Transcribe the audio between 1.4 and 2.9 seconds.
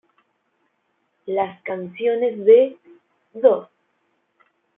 canciones de